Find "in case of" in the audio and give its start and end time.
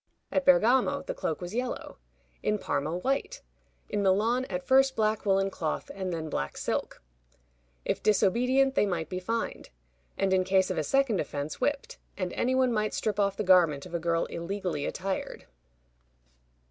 10.33-10.77